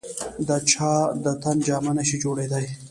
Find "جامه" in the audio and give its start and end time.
1.67-1.91